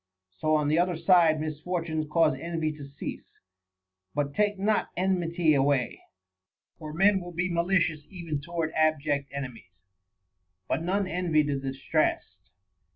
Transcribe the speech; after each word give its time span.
So, 0.39 0.55
on 0.55 0.67
the 0.67 0.79
other 0.79 0.97
side, 0.97 1.37
misfor 1.39 1.85
tunes 1.85 2.07
cause 2.09 2.35
envy 2.41 2.71
to 2.71 2.87
cease, 2.97 3.39
but 4.15 4.33
take 4.33 4.57
not 4.57 4.89
enmity 4.97 5.53
away; 5.53 6.01
for 6.79 6.91
men 6.91 7.19
will 7.19 7.33
be 7.33 7.53
malicious 7.53 8.01
even 8.09 8.41
toward 8.41 8.71
abject 8.73 9.31
enemies, 9.31 9.77
but 10.67 10.81
none 10.81 11.05
envy 11.05 11.43
the 11.43 11.59
distressed. 11.59 12.49